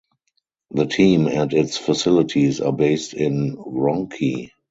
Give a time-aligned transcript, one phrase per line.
[0.71, 4.49] The team and its facilities are based in Wronki.